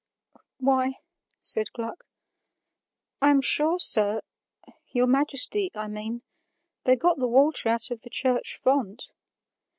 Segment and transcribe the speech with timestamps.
[0.57, 0.93] "Why,"
[1.41, 2.07] said Gluck,
[3.21, 4.23] "I am sure, sir,
[4.87, 6.23] your Majesty, I mean,
[6.85, 9.11] they got the water out of the church font."